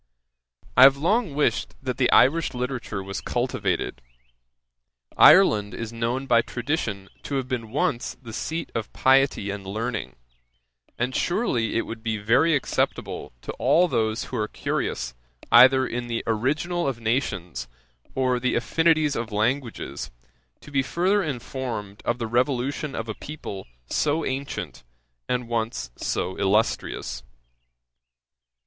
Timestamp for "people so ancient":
23.13-24.83